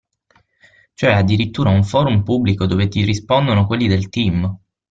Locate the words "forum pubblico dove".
1.83-2.87